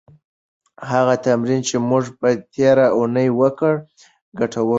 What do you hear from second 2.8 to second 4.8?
اونۍ وکړه، ګټور و.